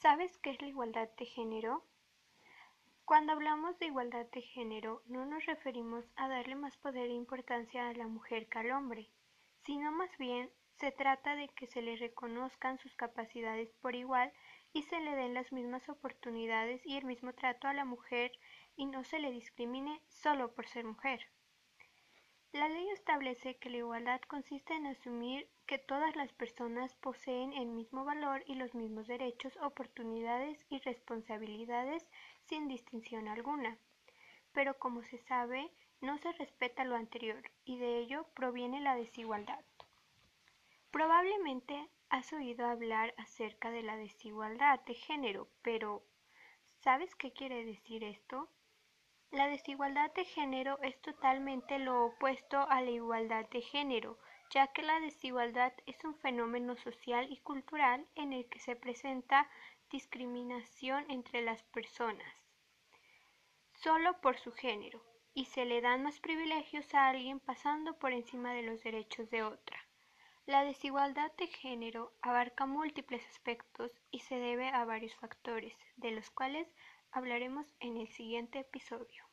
¿Sabes 0.00 0.38
qué 0.38 0.52
es 0.52 0.62
la 0.62 0.68
igualdad 0.68 1.10
de 1.18 1.26
género? 1.26 1.84
Cuando 3.04 3.32
hablamos 3.32 3.78
de 3.78 3.84
igualdad 3.84 4.24
de 4.32 4.40
género, 4.40 5.02
no 5.04 5.26
nos 5.26 5.44
referimos 5.44 6.06
a 6.16 6.26
darle 6.26 6.54
más 6.54 6.74
poder 6.78 7.10
e 7.10 7.12
importancia 7.12 7.86
a 7.86 7.92
la 7.92 8.06
mujer 8.06 8.48
que 8.48 8.60
al 8.60 8.70
hombre, 8.70 9.10
sino 9.66 9.92
más 9.92 10.08
bien 10.16 10.50
se 10.78 10.90
trata 10.90 11.36
de 11.36 11.48
que 11.48 11.66
se 11.66 11.82
le 11.82 11.96
reconozcan 11.96 12.78
sus 12.78 12.96
capacidades 12.96 13.74
por 13.82 13.94
igual 13.94 14.32
y 14.72 14.84
se 14.84 14.98
le 15.00 15.14
den 15.16 15.34
las 15.34 15.52
mismas 15.52 15.86
oportunidades 15.90 16.80
y 16.86 16.96
el 16.96 17.04
mismo 17.04 17.34
trato 17.34 17.68
a 17.68 17.74
la 17.74 17.84
mujer 17.84 18.32
y 18.76 18.86
no 18.86 19.04
se 19.04 19.18
le 19.18 19.30
discrimine 19.30 20.00
solo 20.08 20.54
por 20.54 20.66
ser 20.66 20.86
mujer. 20.86 21.20
La 22.52 22.68
ley 22.68 22.88
establece 22.90 23.56
que 23.58 23.70
la 23.70 23.76
igualdad 23.76 24.20
consiste 24.22 24.74
en 24.74 24.86
asumir 24.88 25.48
que 25.66 25.78
todas 25.78 26.16
las 26.16 26.32
personas 26.32 26.94
poseen 26.96 27.52
el 27.52 27.68
mismo 27.68 28.04
valor 28.04 28.42
y 28.44 28.56
los 28.56 28.74
mismos 28.74 29.06
derechos, 29.06 29.56
oportunidades 29.58 30.66
y 30.68 30.80
responsabilidades 30.80 32.04
sin 32.46 32.66
distinción 32.66 33.28
alguna. 33.28 33.78
Pero 34.52 34.76
como 34.80 35.04
se 35.04 35.18
sabe, 35.18 35.70
no 36.00 36.18
se 36.18 36.32
respeta 36.32 36.82
lo 36.82 36.96
anterior 36.96 37.40
y 37.64 37.78
de 37.78 37.98
ello 37.98 38.26
proviene 38.34 38.80
la 38.80 38.96
desigualdad. 38.96 39.64
Probablemente 40.90 41.88
has 42.08 42.32
oído 42.32 42.66
hablar 42.66 43.14
acerca 43.16 43.70
de 43.70 43.84
la 43.84 43.96
desigualdad 43.96 44.80
de 44.86 44.94
género, 44.94 45.46
pero 45.62 46.02
¿sabes 46.80 47.14
qué 47.14 47.32
quiere 47.32 47.64
decir 47.64 48.02
esto? 48.02 48.50
La 49.30 49.48
desigualdad 49.48 50.12
de 50.14 50.24
género 50.24 50.78
es 50.82 51.00
totalmente 51.02 51.78
lo 51.78 52.06
opuesto 52.06 52.58
a 52.68 52.80
la 52.82 52.90
igualdad 52.90 53.48
de 53.50 53.62
género, 53.62 54.18
ya 54.50 54.66
que 54.68 54.82
la 54.82 55.00
desigualdad 55.00 55.72
es 55.86 56.02
un 56.04 56.14
fenómeno 56.16 56.76
social 56.76 57.30
y 57.30 57.38
cultural 57.38 58.06
en 58.16 58.32
el 58.32 58.48
que 58.48 58.58
se 58.58 58.76
presenta 58.76 59.48
discriminación 59.90 61.10
entre 61.10 61.42
las 61.42 61.62
personas 61.62 62.40
solo 63.82 64.20
por 64.20 64.38
su 64.38 64.52
género 64.52 65.02
y 65.32 65.46
se 65.46 65.64
le 65.64 65.80
dan 65.80 66.02
más 66.02 66.20
privilegios 66.20 66.92
a 66.94 67.08
alguien 67.08 67.40
pasando 67.40 67.98
por 67.98 68.12
encima 68.12 68.52
de 68.52 68.62
los 68.62 68.82
derechos 68.82 69.30
de 69.30 69.42
otra. 69.42 69.78
La 70.44 70.64
desigualdad 70.64 71.32
de 71.36 71.46
género 71.46 72.12
abarca 72.20 72.66
múltiples 72.66 73.26
aspectos 73.28 73.92
y 74.10 74.20
se 74.20 74.34
debe 74.34 74.68
a 74.68 74.84
varios 74.84 75.14
factores, 75.14 75.74
de 75.96 76.10
los 76.10 76.28
cuales 76.30 76.68
hablaremos 77.10 77.74
en 77.80 77.96
el 77.96 78.08
siguiente 78.08 78.58
episodio. 78.58 79.29